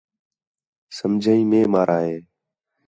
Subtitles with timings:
[0.97, 2.17] سمجھین مئے مارا ہِے